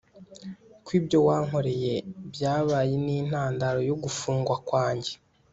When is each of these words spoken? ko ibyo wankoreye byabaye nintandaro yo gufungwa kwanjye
ko 0.85 0.89
ibyo 0.99 1.17
wankoreye 1.27 1.93
byabaye 2.33 2.93
nintandaro 3.05 3.79
yo 3.89 3.95
gufungwa 4.03 4.55
kwanjye 4.67 5.11